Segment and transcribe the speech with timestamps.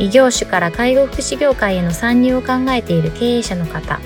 [0.00, 3.98] 異業種から介護福祉業界への参入を考えている経営者の方、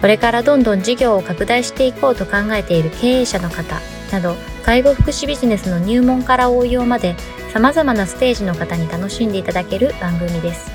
[0.00, 3.76] これからどんどん事業を拡大していこうと考えている経営者の方
[4.12, 7.16] など、介護福祉ビジネスの入門から応用まで
[7.52, 10.70] 様々なステージの方に楽しんでいただける番組です。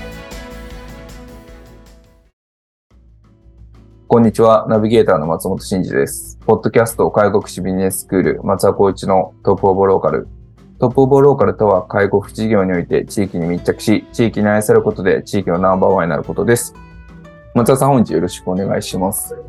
[4.06, 4.66] こんにちは。
[4.68, 6.38] ナビゲーターの松本慎二です。
[6.46, 10.28] ポッドキャスト介護福祉ビジネススクール松田光一のトップオブローカル
[10.78, 16.74] トップオブローカルとは介護福祉事業において地域に密着し、地域に愛されることで地域のナンバーワンになることです。
[17.54, 19.32] 松田さん、本日よろしくお願いします。
[19.32, 19.40] よ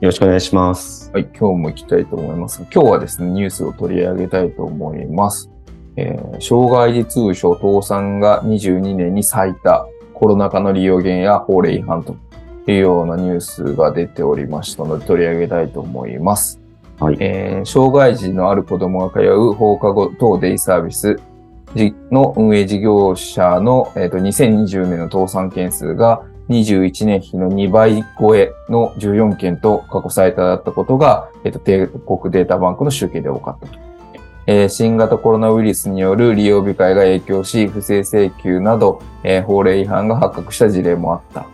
[0.00, 1.10] ろしくお願いします。
[1.12, 2.62] はい、今日も行きたいと思います。
[2.72, 5.50] 今日はですね、ニュースを取り上げたいと思います。
[5.96, 12.14] えー、障害児通所倒産が22年に最多、コロナ禍の利用減や法令違反と
[12.68, 16.65] いうようなニュースが出ておりましたので取り上げたいと思います。
[16.98, 21.16] はい、えー、障害児のある子供が通う放課後等デイサービス
[22.10, 33.86] の運営事業者の、えーと、2020年の倒産件数が21年比の2倍超えの14件と過去最多だったことが、え、ー、と、帝国データバンクの集計で多かったと。
[34.68, 41.46] 新型コロナウイルスによる利用控えが影響し、不正請求など、えー、法令違反が発覚した事例もあった。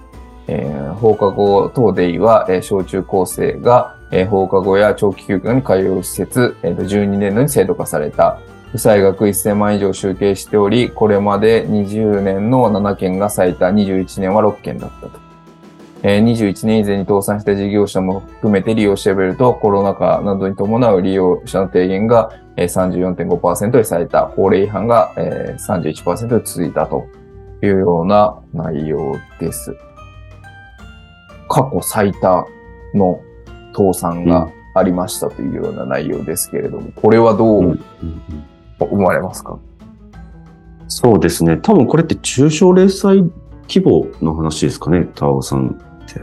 [0.47, 8.39] えー、放課後等デイは、えー、小中高生が、えー、放課後や長期休暇に通う施設、えー、と12年度に制度化された。
[8.71, 15.21] 負債額1000万以上集計しており、これまで20年の7件が最多、21年は6件だったと。
[16.03, 27.07] えー、21年以前に倒産した事業者も含めて利用してみると、コロナ禍などに伴う利用者の低減が34.5%で最多、法令違反が31%で続いたと
[27.63, 29.77] いうような内容です。
[31.49, 32.47] 過去最多
[32.95, 33.21] の
[33.77, 37.79] 倒産がありましたというような内容ですけれども、これはどう
[38.79, 39.59] 思われますか、
[40.89, 41.57] そうですね。
[41.57, 43.31] 多分これって中小零細
[43.69, 46.21] 規模の話ですかね、タオさんって。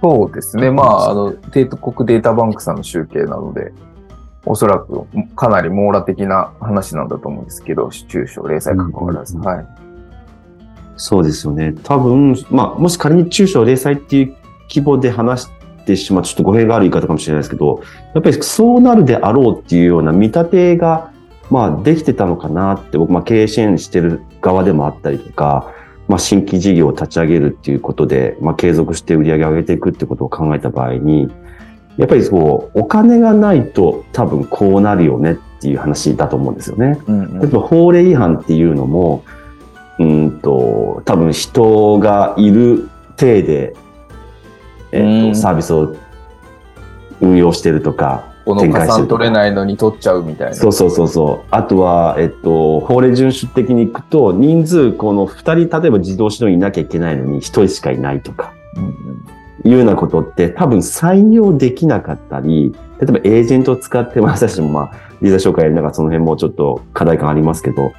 [0.00, 0.70] そうですね。
[0.70, 3.72] まあ、あの、帝国データバンクさんの集計なので、
[4.44, 9.38] おそらくかなり網羅的な話なんだと思うんですけど、中小零細関わらず。
[9.38, 9.66] はい。
[10.96, 11.74] そうですよね。
[11.84, 14.36] 多分、まあ、もし仮に中小零細っていう
[14.68, 15.50] 規模で話し
[15.84, 17.82] てしまう、ちょっと語弊がある言い方かもしれないですけど、
[18.14, 21.12] やっぱりそうなるであろうっていうような見立てが、
[21.50, 25.72] まあ、できてたのかなって、僕、まあ、経営支援してる側でもあったりとか、
[26.08, 31.30] まあ、新規事業を立ち上げるっていうことで、まあ、継続して売り上げを上げていくってことを考えた場合に、
[31.96, 36.98] やっぱりそう、お金がないと多分こうなるよねっていう話だと思うんですよね。
[37.06, 39.24] うんうん、例えば法令違反っていうのも、
[39.98, 43.76] うんと、多分人がいる体で
[44.92, 45.96] えーと、サービスを
[47.20, 50.54] 運用してるとか、この加算取れないのに取っちゃうみたいな。
[50.54, 51.46] そうそうそうそう。
[51.50, 67.92] あとは、えっと、法令遵守的にいくと、人数、この2人、例えば自動指導員いなきゃいけないのに1人しかいないとか、うんうん、いうようなことって多分採用できなかったり、例えばエージェントを使って、私たちもまあ、リーダー紹介やりながらその辺もちょっと課題感ありますけど、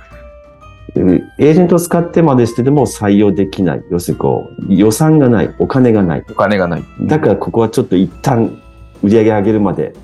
[0.96, 3.84] エージェントを使ってまでしてでも採用できない。
[3.90, 6.26] 要するにこう、予算がない、お金がない。
[6.30, 6.84] お金がない。
[7.02, 8.62] だからここはちょっと一旦
[9.02, 9.96] 売り上げ上げるまで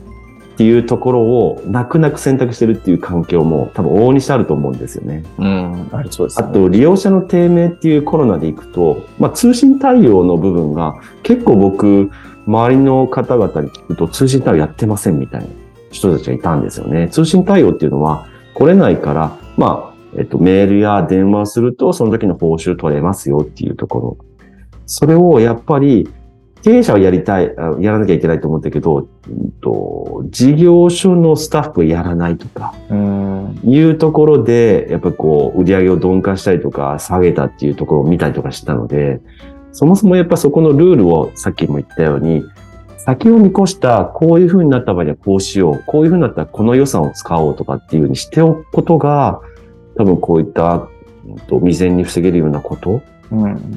[0.53, 5.23] っていうところを泣く泣く選択してるっていう環境も多分往々にしてあると思うんですよね。
[5.37, 12.09] うん、ありそうです、ね、あと、利用者の低迷っていうコロナでいくと、まあ通信対応の部分が結構僕、
[12.45, 15.47] 周りの方々に聞くと通信対応やってませんみたいな
[15.91, 17.07] 人たちがいたんですよね。
[17.09, 24.17] 通信対応っていうのは来れないから、まあえっと、メールや電話すると、その時の報酬取れますよっていうところ。
[24.85, 26.09] それをやっぱり、
[26.61, 32.73] 経営者はやりたい、やらなきゃいけないと思ったけど、うんと、事業所のスタッフやらないとか、
[33.63, 39.21] いうところで、やっぱりこう、売り上げを鈍化したりとか、下げたっていうところを見たりとかしたので、
[39.71, 42.43] そもそもやっぱそこのルールをさっきも言ったように、
[42.97, 49.41] 先を見越した、こういう風になった場合にはこうしよう、こういう風になったらこの予算を使おうとかっていう風にしておくことが、
[49.99, 50.87] 多分こういった
[51.49, 53.01] 未然に防げるようなこと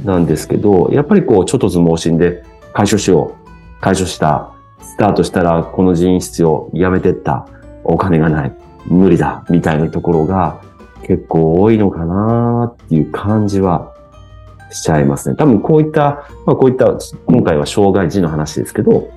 [0.04, 3.80] なんですけど、やっぱりこう、ちょっとずつ盲信で解消しよう。
[3.80, 4.52] 解消した。
[4.80, 6.70] スタートしたらこの人員必要。
[6.74, 7.48] やめてった。
[7.82, 8.52] お金がない。
[8.86, 9.44] 無理だ。
[9.50, 10.60] みたいなところが
[11.02, 13.92] 結構多いのかなっていう感じは
[14.70, 15.34] しちゃいますね。
[15.34, 16.96] 多分こういった、まあこういった、
[17.26, 19.10] 今回は障害児の話ですけど、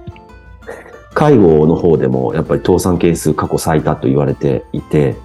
[1.14, 5.16] 介護の方でもやっぱり倒産件数過去最多と言われていて、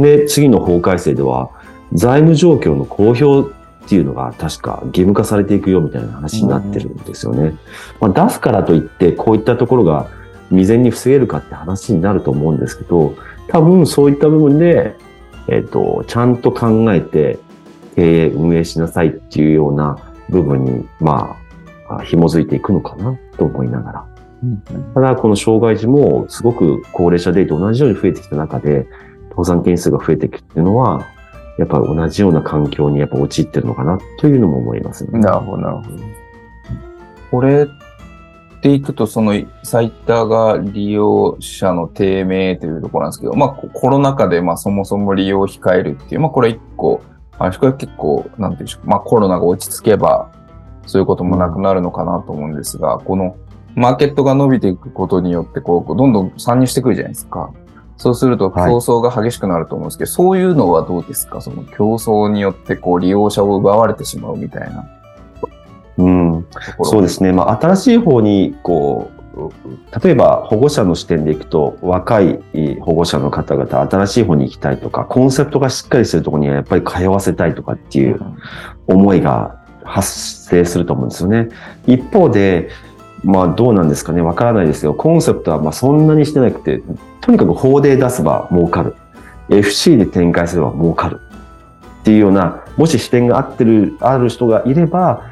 [0.00, 1.50] で、次の法改正では
[1.92, 3.50] 財務状況の公表
[3.86, 7.56] っていうのが確か義務化されていくよみたいな話になってるんですよね。
[8.00, 10.08] まあ、出すからといってこういったところが
[10.48, 13.14] 未然に防げるかって話になると思うんですけど、
[13.48, 14.96] 多分そういった部分で、
[15.48, 17.38] えっ、と、ちゃんと考えて
[17.94, 19.96] 経営運営しなさいっていうような
[20.28, 21.36] 部分に、ま
[21.88, 24.06] あ、紐づいていくのかなと思いながら。
[24.94, 28.86] ただ、この障害児もすごく高齢者デーと同じように増えてきた中で、
[29.36, 31.06] 倒産件数が増えていくっていうのは、
[31.58, 35.18] やっぱり同じような環境にやっぱ陥ってるのかなというのも思いますね。
[35.20, 35.88] なるほど、なるほど。
[37.30, 37.68] これ
[38.62, 47.02] でいくと、その最多が利用者の低迷というところなんですけど、まあコロナ禍でまあそもそも利用を控えるっていう、まあこれ一個、
[47.38, 50.30] あこれ結構、なんていうんでしょう、まあコロナが落ち着けば、
[50.86, 53.36] そういうこともなくなるのかなと思うんですが、この
[53.74, 57.50] マーケットが伸びていくことによって、こう、どんどん参入してくるじゃないですか。
[57.96, 61.40] そうするとはい競争が激しくなると思うんですけど、そういうのはどうですか？
[61.40, 64.88] その競争によってこう利用者を奪われてしまうみたいな
[65.98, 66.46] うん。
[66.82, 67.32] そうですね。
[67.32, 72.38] まあ、新しい方に、こう、例えば保護者の視点でいくと、若い
[72.80, 78.20] 保護者の方々、新しい方に行きたいとか、コンセプトがしっかりしてるところにはやっぱり通わせたいとかっていう
[78.86, 80.10] 思いが発
[80.46, 81.48] 生すると思うんですよね。
[81.86, 82.68] 一方で、
[83.26, 84.94] まあどうなんですかね、わからないですよ。
[84.94, 86.82] コンセプトはまあそんなにしてなくて、
[87.20, 88.94] とにかく法で出せば儲かる。
[89.48, 91.20] FC で展開すれば儲かる。
[92.02, 95.24] っていうような、もし視点が合ってる、ある人がいれば、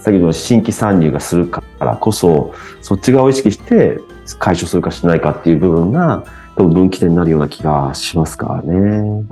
[0.00, 4.00] 先ほどの新規参入がするからこそ、そっち側を意識して
[4.38, 6.24] 解消するかしないかっていう部分が、
[6.56, 9.24] 多分分岐点になるような気がしますからね。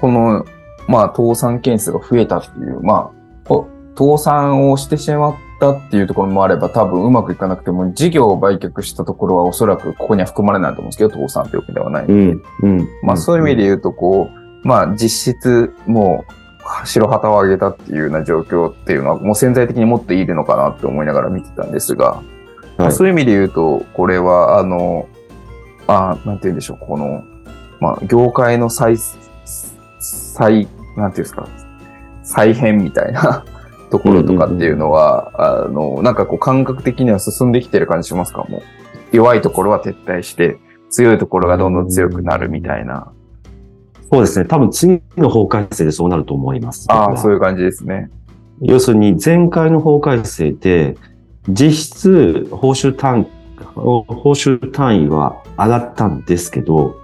[0.00, 0.46] この、
[0.88, 3.10] まあ、倒産件数が増えたっていう、ま
[3.46, 3.54] あ、
[3.94, 12.06] 倒産をしてしまったっていうところもあれば、多分うまくいかなくても、事業を売却したところはおそらくここには含まれないと思うんですけど、倒産というわけではない。
[12.06, 12.88] うん、うん。
[13.04, 14.30] まあ、そういう意味で言うと、こ
[14.64, 22.22] う、まあ、実質、もう、白旗を上げたっていうような状況っていうのは、もう潜在的に持っているのかなって思いながら見てたんですが、
[22.76, 25.06] まあはいそういう意味で言うと、これは、あの、
[25.86, 27.22] あなんて言うんでしょう、この、
[27.80, 28.96] まあ、業界の再、
[29.98, 31.46] 再、なんていうんですか、
[32.22, 33.44] 再編みたいな
[33.92, 35.30] ところとかっていうのは、
[35.64, 38.44] あの、なんかこう感覚的には進んできてる感じしますか？
[38.48, 38.62] もう。
[39.14, 40.58] 弱いところは撤退して、
[40.88, 43.12] 強いところがどんどん強くなるみたいな。
[44.10, 44.46] そうですね。
[44.46, 46.86] 多分次の法改正でそうなると思います。
[46.90, 48.10] ああ、そういう感じですね。
[48.62, 50.96] 要するに前回の法改正で、
[51.48, 53.26] 実質報酬単、
[53.74, 56.96] 報酬単位は上がったんですけど、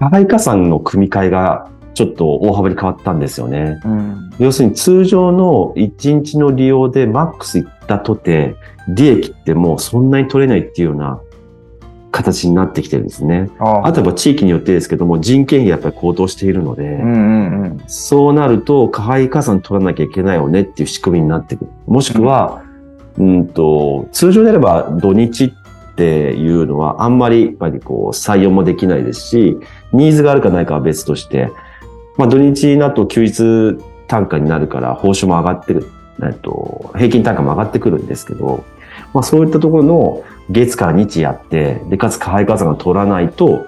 [0.00, 3.80] 加害加算の組み替えがちょっと大幅に変わったんですよね。
[3.84, 4.30] うん。
[4.38, 8.56] 要するに通常の1日の利用でマックスいったとて、
[8.88, 11.20] 利益ってもうそんなに取れないっていうような
[12.10, 13.50] 形になってきてるんですね。
[13.58, 17.80] ああとは地域によってですけども、人件費がやっぱり高騰しているので、うんうんうん。
[17.86, 21.70] そうなると、加配加算取らなきゃいけないよねっていう仕組みになってくる。
[21.86, 22.62] もしくは、
[23.18, 25.52] うんと、通常であれば土日
[25.92, 29.58] っていうのはあんまりやっぱりこう採用もできないですし、
[29.92, 31.50] ニーズがあるかないかは別として、
[32.16, 35.88] まあ土日だと休日単価になるから報酬も上がってる、
[36.22, 38.64] えっと、平均単価も上がってくるんですけど、
[39.14, 43.66] まあそういったところの月から日やって、で、かつ加配加算が取らないと、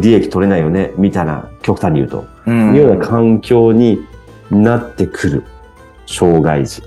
[0.00, 2.26] 利益取れないよね、みたいな、極端に言うと。
[2.46, 4.06] うんいうような環境に
[4.50, 5.44] なってくる
[6.06, 6.82] 障害児。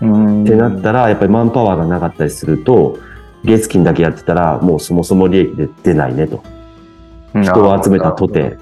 [0.00, 2.98] うんってなったら、やっぱりマンパワーがなかったりすると、
[3.44, 6.42] 月金だけやってたら、もうそもそも利益で出ないねと。
[7.34, 8.56] 人を集めたとて、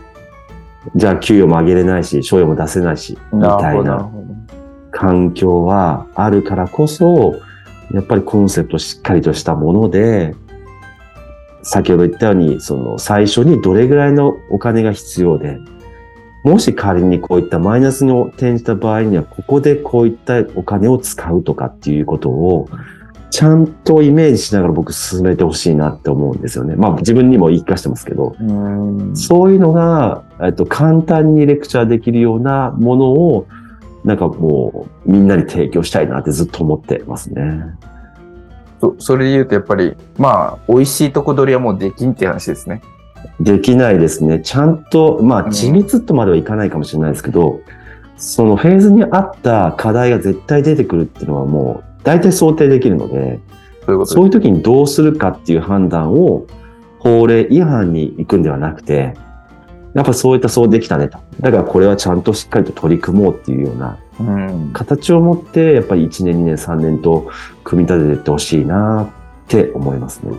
[0.95, 4.09] じゃあ給与も上げれないし、賞与も出せないし、みたいな、
[4.93, 7.35] 環境はあるからこそ、
[7.93, 10.35] やっぱりコンセプトしっかりとしたもので、
[11.63, 15.59] 先ほど言ったように、その最初にどれぐらいのお金が必要で、
[16.45, 22.69] もし仮にこういったマイナスに転じた場合には、ここでこういったお金を使うとかっていうことを、
[23.37, 26.75] ちゃんとイメージしながら僕進めてほしいなって思うんですよね。
[26.75, 33.47] まあ自分にも言い聞かせてますけど、うんそういうのが、えっと、簡単にレクチャーできるようなものを、
[34.07, 37.61] なんかもう、みんなに提供したいなってずっと思ってますね。
[38.81, 42.81] そそれで言うと、やっぱり、まあ、美味しいとこ取りはもうできんって話ですね。
[43.39, 44.41] できないですね。
[44.41, 47.61] ちゃんと、まあ、うん緻密とまではいかないかもしれないですけど、
[48.17, 53.41] そのフェーズに合った課題が絶対出てくるっていうのはもう、大体想定できるので、
[53.85, 56.47] そういうういう時にどうするかっていう判断を、
[57.01, 59.15] 法令違反に行くんではなくて、
[59.93, 61.19] やっぱそういったそうできたねと。
[61.41, 64.71] だからこれはちゃんとしっかりと取り組もうっていうようなうん。
[64.73, 67.29] 形を持って、やっぱり1年、2年、3年と
[67.65, 69.09] 組み立てていってほしいなっ
[69.49, 70.33] て思いますね。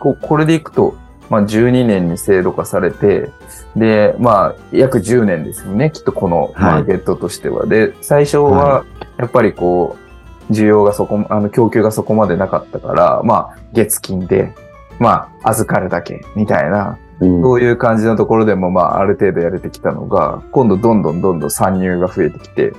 [0.00, 0.94] ここれでいくと、
[1.30, 3.30] まあ、12年に制度化されて、
[3.76, 7.66] で、まあ、約10年ですよね、きっとこのマーケットとしては。
[7.66, 8.84] で、最初はは、
[9.16, 10.03] やっぱりこう、
[10.50, 14.52] 需要がそこ、あの、供給がそこまでなかったから、まあ、月金で、
[14.98, 17.42] まあ、預かるだけ、みたいな、うん。
[17.42, 22.72] そういう感じのところでも、まあ、ある程度やれてきたのが、今度どんどんどんどん参入が増えてきて、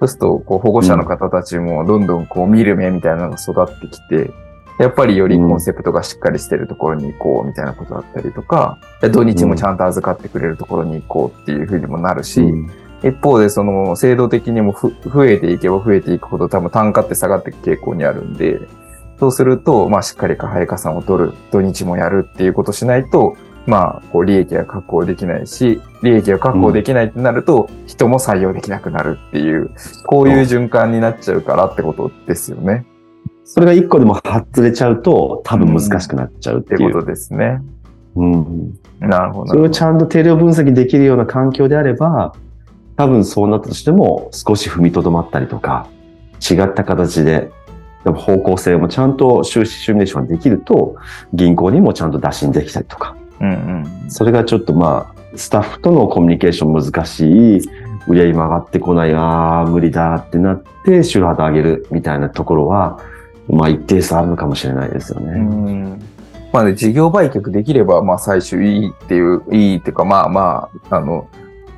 [0.00, 4.30] そうすると、こう、保護者の方たちもどんどんこう、見る目みたいなのが育ってきて、
[4.78, 8.78] やっぱりよりコンセプトがしっかりしてるところに行こうみたいなことだったりとか、
[9.12, 12.70] 土日もちゃんと預かってくれるところに行こうっていうふうにもなるし、うん
[13.02, 18.60] 一方でその制度的にもふ増えていけば増えていくほど多分単価って下がっていく傾向にあるんで、
[19.18, 29.70] そうすると、まあしっかり加配加算を取る、土日もやるっていうことしないと、まあ、こう利益が確保できないし、利益が確保できないってなると、人も採用できなくなるっていう、
[30.06, 32.84] こういう循環になっちゃうからってことですよね。
[33.44, 36.64] それが1個でも外れちゃうと多分難しくなっちゃうっいう。
[36.64, 37.60] っててことですね。
[38.14, 39.48] うんなるほど。
[39.48, 42.34] それをちゃんと定量分析できるような環境であれば、
[42.96, 45.86] 多分そうなったとしても少し踏みとどまったりとか、
[46.40, 47.50] 違った形で、
[48.04, 50.96] 方向性もちゃんと収支シミュレーションができると、
[51.32, 53.48] 銀行にもちゃんと打診できたりとか、うん
[54.04, 54.10] うん。
[54.10, 57.60] それがちょっとまあ、スタッフとのコミュニケーション難しい、
[58.08, 62.98] 売り上げも上がってこない、ああ、無理だってなって、収入上げるみたいなところは、
[63.48, 65.38] まあ一定数あるのかもしれないですようね。
[65.38, 66.00] ん
[66.52, 71.28] まあね、事業売却できれば、まあ最終いいっていう、いいっていうか、まあまあ、あの、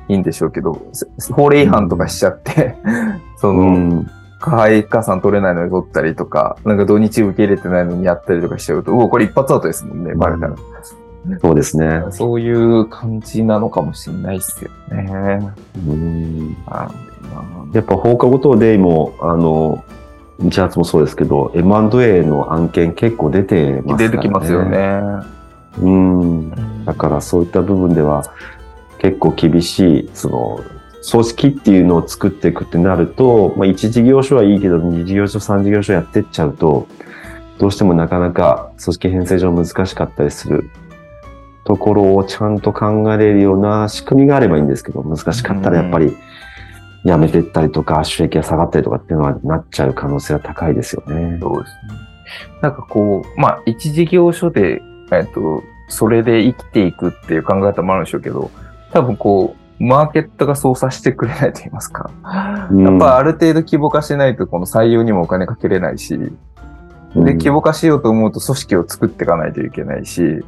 [0.07, 2.77] いいんでしょうけど、せ法令違反とかしちゃって、
[3.37, 4.07] その、うん。
[4.39, 10.55] 加配加算取れないのに取ったりとか、なんか土日受け入れてないのにやったりとかしちゃうと、うお、これ一発アウトですもんね、バレたら。
[11.41, 12.03] そうですね。
[12.11, 15.51] そういう感じなのかもしれないですよね。
[15.87, 16.91] うんあ
[17.73, 19.83] やっぱ放課後等でも、あの、
[20.39, 24.07] 日発もそうですけど、M&A の案件結構出てますからね。
[24.09, 24.63] 出てきますよ。
[24.63, 25.01] ね。
[25.81, 26.85] うん。
[26.85, 28.23] だからそういった部分では
[28.99, 30.59] 結構厳しい、その、
[31.09, 36.87] 組織っていうのを作っていくってなると、まあ1事業所はいいけど、2事業所、3事業所やってっちゃうと、
[37.59, 40.69] どうしてもなかなか組織編成上難しかったりする
[41.63, 46.17] ところをちゃんと考えれるような仕組みがあればいいんですけど、難しかったらやっぱり
[47.05, 51.37] やめてったりとか、収益が下がったりとかっていうのはなっちゃう可能性は高いですよね。
[51.39, 52.05] そうですね。
[52.61, 58.49] なんかこう、まあ、一事業所で、えっと、それで生きていくっていう考え方もあるんでしょうけど、
[58.95, 62.09] 多分こう、マーケットが操作してくれないと言いますか。
[62.71, 62.83] うん。
[62.85, 70.45] やっぱある程度規模化しないと、この採用にもお金かけれないし、で、規模化しようと思うと組織を作っていかないといけないし、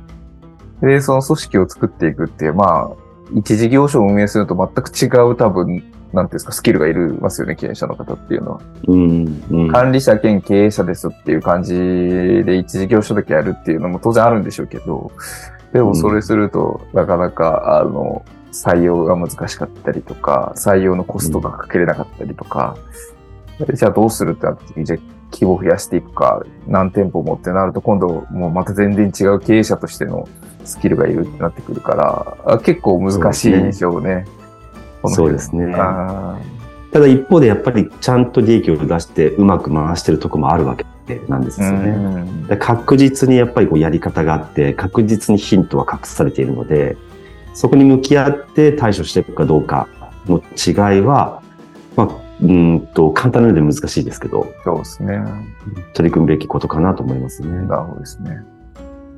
[0.81, 2.95] で、その組織を作っていくって、まあ、
[3.35, 8.61] 一事業所を運営すると全く違う多分、なんていうんですか、スキルがいるますよね、経営者の方っていうのは。
[8.87, 9.67] うんうん。
[9.73, 15.11] 管理者兼経営者ですっていう感じで一事業所だけやるっていうのも当然あるんでしょうけど、
[15.73, 22.77] でもそれすると、なかなか、あの、採用が難しかったりとか、採用のコストがかけれなかったりとか、
[23.73, 24.99] じゃあどうするってなった時に、じゃあ
[25.31, 30.27] 規模増やしていくか、何店舗もってなると、今度もうまた全然違う経営者としての
[30.63, 34.25] スキルがいるってなってくるから、あ結構難しいでしょうね。
[35.05, 36.37] そうですねあ
[36.91, 40.85] ただ一方でやっぱりちゃんと利益を出してうまく回してるとこもあるわけ
[41.27, 42.57] なんですーよね。
[42.57, 46.97] 確実にやっぱりこうやり方があって、確実にヒントは隠されているので、
[47.57, 49.87] そこに向き合って対処していくかどうか
[50.27, 51.41] の違いは、
[51.95, 52.07] まあ、
[52.39, 55.19] うーんと、簡単なので難しいですけど、そうですね。
[55.95, 57.49] 取り組むべきことかなと思いますね。
[57.65, 58.43] なるほどですね。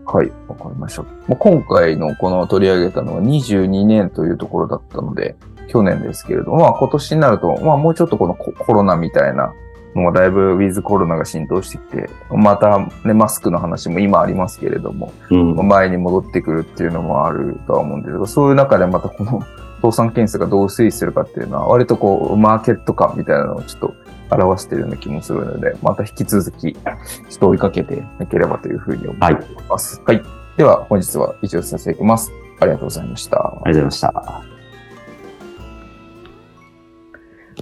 [0.05, 1.03] はい、わかりました。
[1.03, 5.35] もう今回のこの取り上げたのは22年というところだったので、
[5.67, 9.53] 去年ですけれども、まあ今年になると、まあもうちょっとこのココロナみたいな、
[9.93, 15.67] もうだいぶウィズコロナが浸透してきて、またね、マスクの話も今ありますけれども、うん。
[15.67, 19.41] 前に戻ってくるっていうのもあるとは思うんですけど、そういう中でまたこの
[19.81, 23.95] 倒産件数がどう推移するかっていうのは、割とこう、マーケット感みたいなのをちょっと
[24.31, 30.01] 表しているような気もするので、また引き続き、ちょっと追いかけていければというふうに思っております。
[30.05, 30.21] はい。
[30.57, 32.31] では、本日は以上させていきます。
[32.59, 33.37] ありがとうございました。
[33.37, 34.58] ありがとうございました。